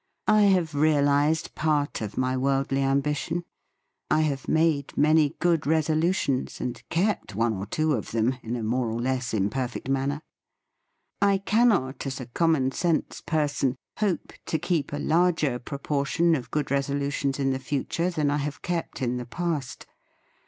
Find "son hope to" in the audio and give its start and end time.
13.47-14.57